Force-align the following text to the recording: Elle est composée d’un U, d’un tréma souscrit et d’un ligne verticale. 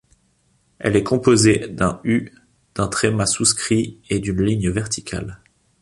Elle 0.79 0.95
est 0.95 1.03
composée 1.03 1.67
d’un 1.67 2.01
U, 2.03 2.31
d’un 2.73 2.87
tréma 2.87 3.27
souscrit 3.27 3.99
et 4.09 4.17
d’un 4.17 4.43
ligne 4.43 4.67
verticale. 4.71 5.39